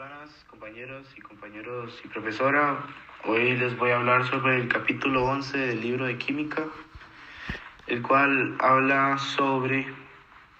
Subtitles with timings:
[0.00, 2.86] buenas compañeros y compañeros y profesora.
[3.26, 6.64] Hoy les voy a hablar sobre el capítulo 11 del libro de química,
[7.86, 9.86] el cual habla sobre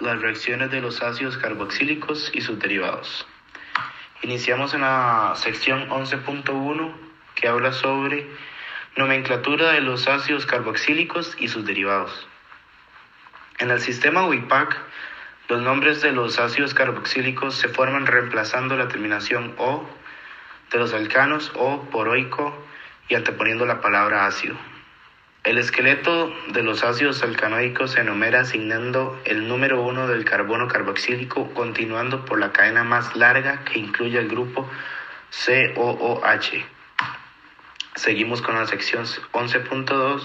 [0.00, 3.28] las reacciones de los ácidos carboxílicos y sus derivados.
[4.22, 6.92] Iniciamos en la sección 11.1
[7.36, 8.26] que habla sobre
[8.96, 12.26] nomenclatura de los ácidos carboxílicos y sus derivados.
[13.60, 14.76] En el sistema WIPAC,
[15.48, 19.88] los nombres de los ácidos carboxílicos se forman reemplazando la terminación O
[20.70, 22.54] de los alcanos o poroico
[23.08, 24.56] y anteponiendo la palabra ácido.
[25.44, 31.54] El esqueleto de los ácidos alcanoicos se enumera asignando el número 1 del carbono carboxílico
[31.54, 34.68] continuando por la cadena más larga que incluye el grupo
[35.30, 36.62] COOH.
[37.94, 40.22] Seguimos con la sección 11.2,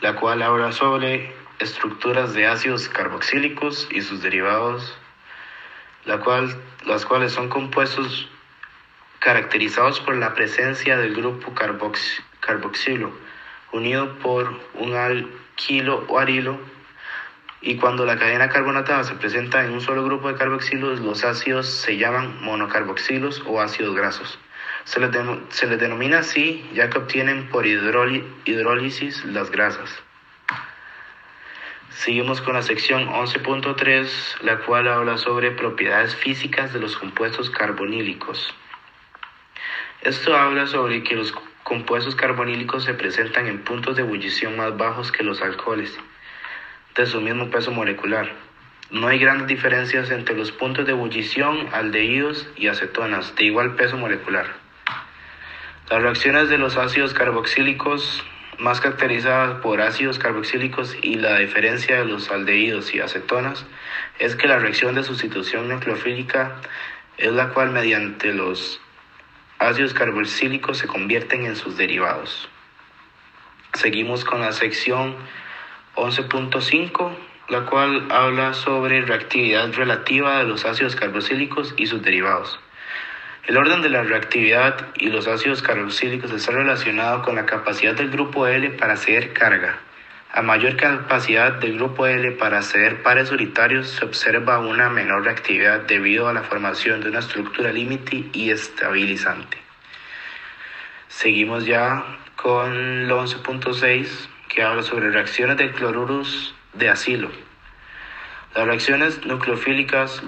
[0.00, 4.96] la cual habla sobre estructuras de ácidos carboxílicos y sus derivados,
[6.04, 8.28] la cual, las cuales son compuestos
[9.20, 11.54] caracterizados por la presencia del grupo
[12.40, 13.12] carboxilo
[13.74, 16.58] unido por un alquilo o arilo
[17.60, 21.66] y cuando la cadena carbonatada se presenta en un solo grupo de carboxilos, los ácidos
[21.66, 24.38] se llaman monocarboxilos o ácidos grasos.
[24.84, 25.10] Se les,
[25.48, 29.90] se les denomina así ya que obtienen por hidrólisis las grasas.
[31.94, 38.52] Seguimos con la sección 11.3, la cual habla sobre propiedades físicas de los compuestos carbonílicos.
[40.02, 45.12] Esto habla sobre que los compuestos carbonílicos se presentan en puntos de ebullición más bajos
[45.12, 45.96] que los alcoholes,
[46.96, 48.32] de su mismo peso molecular.
[48.90, 53.96] No hay grandes diferencias entre los puntos de ebullición, aldehídos y acetonas, de igual peso
[53.96, 54.46] molecular.
[55.88, 58.24] Las reacciones de los ácidos carboxílicos
[58.58, 63.66] más caracterizadas por ácidos carboxílicos y la diferencia de los aldehídos y acetonas
[64.18, 66.56] es que la reacción de sustitución nucleofílica
[67.16, 68.80] es la cual mediante los
[69.58, 72.48] ácidos carboxílicos se convierten en sus derivados.
[73.74, 75.16] Seguimos con la sección
[75.96, 77.16] 11.5,
[77.48, 82.58] la cual habla sobre reactividad relativa de los ácidos carboxílicos y sus derivados.
[83.46, 88.08] El orden de la reactividad y los ácidos carboxílicos está relacionado con la capacidad del
[88.08, 89.80] grupo L para ceder carga.
[90.32, 95.80] A mayor capacidad del grupo L para ceder pares solitarios se observa una menor reactividad
[95.80, 99.58] debido a la formación de una estructura límite y estabilizante.
[101.08, 102.02] Seguimos ya
[102.36, 104.08] con el 11.6
[104.48, 107.30] que habla sobre reacciones de cloruros de asilo.
[108.54, 110.22] Las reacciones nucleofílicas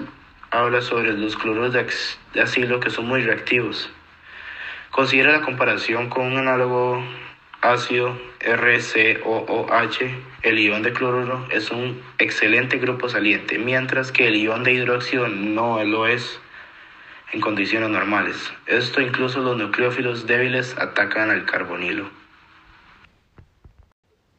[0.51, 3.89] habla sobre los cloruros de asilo que son muy reactivos.
[4.91, 7.03] Considera la comparación con un análogo
[7.61, 9.99] ácido RCOOH,
[10.43, 15.27] el ion de cloruro es un excelente grupo saliente, mientras que el ion de hidróxido
[15.27, 16.39] no lo es
[17.33, 18.51] en condiciones normales.
[18.67, 22.09] Esto incluso los nucleófilos débiles atacan al carbonilo.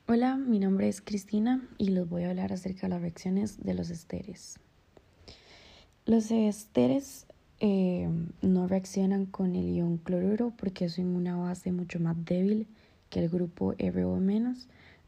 [0.07, 3.75] Hola, mi nombre es Cristina y les voy a hablar acerca de las reacciones de
[3.75, 4.59] los esteres.
[6.09, 7.27] Los esteres
[7.61, 8.09] eh,
[8.41, 12.67] no reaccionan con el ion cloruro porque es una base mucho más débil
[13.11, 14.19] que el grupo RO-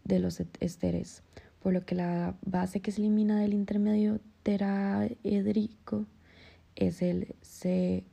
[0.05, 1.22] de los esteres,
[1.62, 6.05] por lo que la base que se elimina del intermedio teraedrico
[6.77, 8.05] es el CI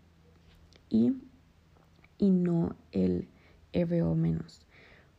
[2.17, 3.27] y no el
[3.73, 4.15] RO-.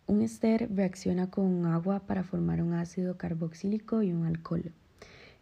[0.06, 4.73] Un ester reacciona con agua para formar un ácido carboxílico y un alcohol.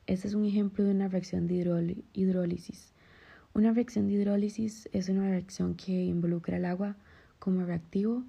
[0.06, 2.92] Este es un ejemplo de una reacción de hidrólisis.
[3.54, 6.96] Una reacción de hidrólisis es una reacción que involucra el agua
[7.38, 8.22] como reactivo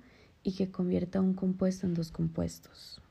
[0.43, 3.01] y que convierte un compuesto en dos compuestos.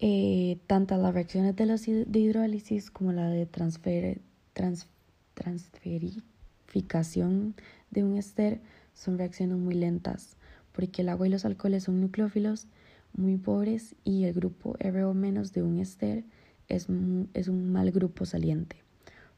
[0.00, 4.20] Eh, tanto las reacciones de, de, hidrólisis como la de transfer,
[4.52, 4.88] trans,
[5.34, 7.54] transferificación
[7.90, 8.60] de un ester
[8.94, 10.36] son reacciones muy lentas
[10.72, 12.66] porque el agua y los alcoholes son nucleófilos
[13.14, 16.24] muy pobres y el grupo RO- de un ester
[16.68, 16.86] es,
[17.34, 18.76] es un mal grupo saliente.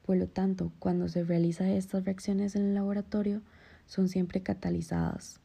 [0.05, 3.41] Por lo tanto, cuando se realizan estas reacciones en el laboratorio,
[3.87, 5.41] son siempre catalizadas.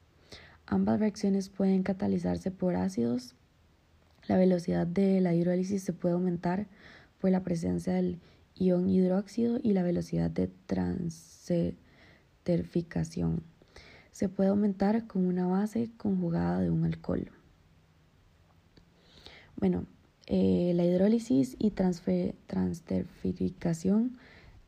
[0.65, 3.35] Ambas reacciones pueden catalizarse por ácidos.
[4.27, 6.67] La velocidad de la hidrólisis se puede aumentar
[7.19, 8.19] por la presencia del
[8.55, 13.41] ion hidróxido y la velocidad de transterificación.
[14.11, 17.31] Se puede aumentar con una base conjugada de un alcohol.
[19.59, 19.85] Bueno,
[20.27, 24.17] eh, la hidrólisis y transferificación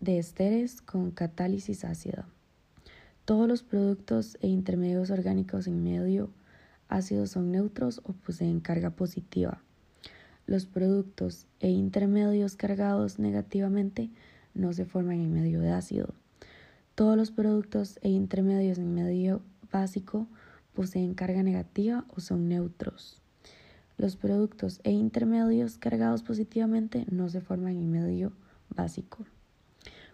[0.01, 2.27] de esteres con catálisis ácida.
[3.23, 6.29] Todos los productos e intermedios orgánicos en medio
[6.89, 9.61] ácido son neutros o poseen carga positiva.
[10.45, 14.09] Los productos e intermedios cargados negativamente
[14.53, 16.13] no se forman en medio de ácido.
[16.95, 19.41] Todos los productos e intermedios en medio
[19.71, 20.27] básico
[20.73, 23.20] poseen carga negativa o son neutros.
[23.97, 28.33] Los productos e intermedios cargados positivamente no se forman en medio
[28.69, 29.25] básico.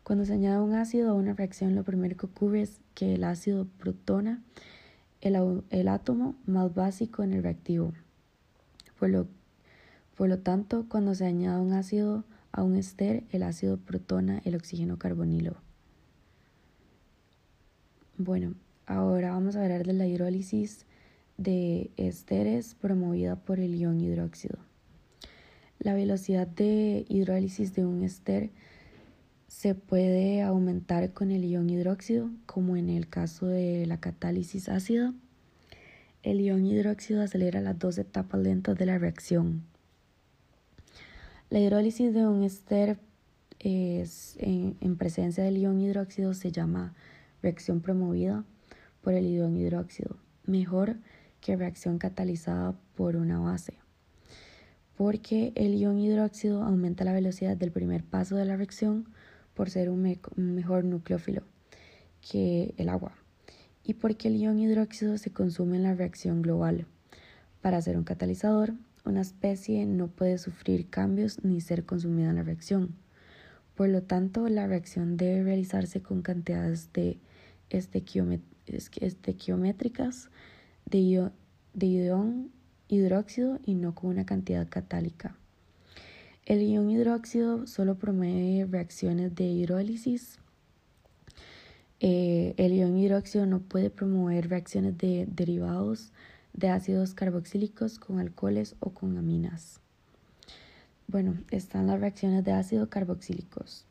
[0.03, 3.23] Cuando se añade un ácido a una reacción, lo primero que ocurre es que el
[3.23, 4.41] ácido protona
[5.21, 7.93] el, átomo más básico en el reactivo.
[8.99, 9.27] Por lo,
[10.15, 14.55] por lo tanto, cuando se añade un ácido a un ester, el ácido protona el
[14.55, 15.57] oxígeno carbonilo.
[18.17, 20.85] Bueno, ahora vamos a hablar de la hidrólisis
[21.37, 24.57] de esteres promovida por el ion hidróxido.
[25.79, 28.49] La velocidad de hidrólisis de un ester
[29.47, 35.13] se puede aumentar con el ion hidróxido, como en el caso de la catálisis ácida.
[36.23, 39.63] El ion hidróxido acelera las dos etapas lentas de la reacción.
[41.49, 42.99] La hidrólisis de un ester
[43.59, 46.93] es, en, en, presencia del ion hidróxido se llama
[47.41, 48.43] reacción promovida
[49.01, 50.97] por el ion hidróxido, mejor
[51.47, 53.75] que reacción catalizada por una base,
[54.97, 59.07] porque el ion hidróxido aumenta la velocidad del primer paso de la reacción
[59.53, 60.01] por ser un,
[60.35, 61.43] mejor nucleófilo
[62.19, 63.13] que el agua
[63.81, 66.85] y porque el ion hidróxido se consume en la reacción global.
[67.61, 68.73] Para ser un catalizador,
[69.05, 72.93] una especie no puede sufrir cambios ni ser consumida en la reacción.
[73.73, 77.21] Por lo tanto, la reacción debe realizarse con cantidades de
[77.69, 80.29] estequiométricas
[80.89, 81.29] de,
[81.73, 82.51] de ion
[82.87, 85.35] hidróxido y no con una cantidad catálica.
[86.45, 90.39] El ion hidróxido solo promueve reacciones de hidrólisis.
[91.99, 96.11] Eh, el ion hidróxido no puede promover reacciones de derivados
[96.53, 99.79] de ácidos carboxílicos con alcoholes o con aminas.
[101.07, 103.85] Bueno, están las reacciones de ácido carboxílicos.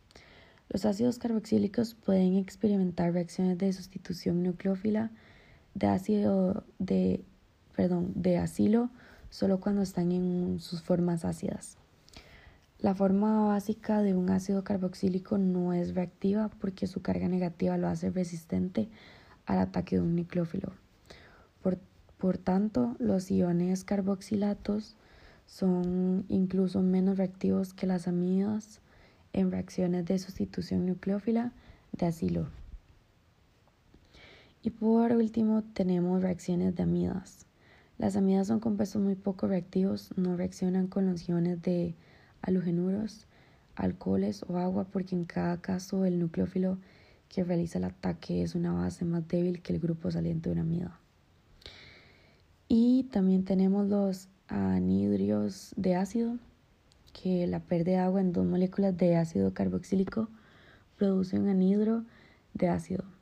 [0.68, 5.10] Los ácidos carboxílicos pueden experimentar reacciones de sustitución nucleófila
[5.76, 7.22] de ácido de,
[7.76, 8.88] perdón, de acilo
[9.28, 11.76] solo cuando están en sus formas ácidas.
[12.78, 17.88] La forma básica de un ácido carboxílico no es reactiva porque su carga negativa lo
[17.88, 18.88] hace resistente
[19.44, 20.72] al ataque de un nucleófilo.
[21.62, 21.78] Por,
[22.16, 24.96] por tanto, los iones carboxilatos
[25.46, 28.80] son incluso menos reactivos que las amidas
[29.34, 31.52] en reacciones de sustitución nucleófila
[31.92, 32.48] de asilo.
[34.66, 37.46] Y por último tenemos reacciones de amidas.
[37.98, 41.94] Las amidas son compuestos muy poco reactivos, no reaccionan con los iones de
[42.42, 43.28] halogenuros,
[43.76, 46.78] alcoholes o agua porque en cada caso el nucleófilo
[47.28, 50.62] que realiza el ataque es una base más débil que el grupo saliente de una
[50.62, 50.98] amida.
[52.66, 56.38] Y también tenemos los anhidrios de ácido,
[57.12, 60.28] que la pérdida de agua en dos moléculas de ácido carboxílico
[60.96, 62.02] produce un anhidro
[62.52, 63.15] de ácido.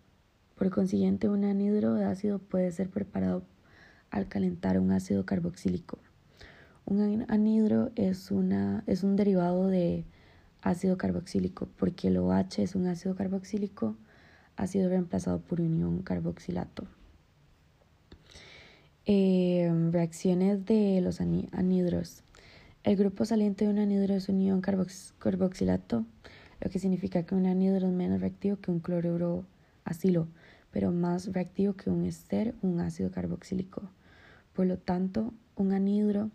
[0.56, 3.42] Por consiguiente, un anhidro de ácido puede ser preparado
[4.10, 5.98] al calentar un ácido carboxílico.
[6.86, 10.04] Un anhidro es, una, es un derivado de
[10.62, 13.96] ácido carboxílico porque el OH es un ácido carboxílico,
[14.56, 16.86] ha sido reemplazado por unión carboxilato.
[19.06, 22.22] Em, reacciones de los anhidros.
[22.84, 26.06] El grupo saliente de un anhidro es un ion carboxilato,
[26.60, 29.44] lo que significa que un anhidro es menos reactivo que un cloruro
[29.84, 30.28] acilo,
[30.74, 33.82] pero más reactivo que un ester, un ácido carboxílico.
[34.54, 36.32] Por lo tanto, un anhidro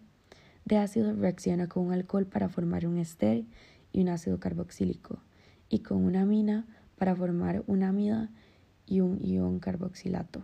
[0.63, 3.43] de ácido reacciona con un alcohol para formar un ester
[3.91, 5.19] y un ácido carboxílico,
[5.67, 6.65] y con una amina
[6.97, 8.29] para formar una amida
[8.85, 10.41] y un ion carboxilato.